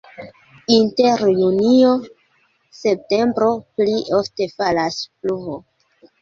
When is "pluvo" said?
5.21-5.61